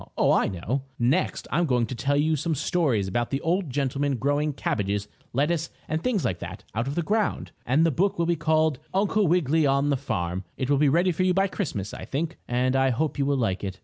[0.17, 0.81] Oh, I know.
[0.97, 5.69] Next I'm going to tell you some stories about the old gentleman growing cabbages, lettuce
[5.87, 9.27] and things like that out of the ground, and the book will be called "Uncle
[9.27, 12.75] Wiggily on The Farm." It will be ready for you by Christmas, I think, and
[12.75, 13.77] I hope you will like it.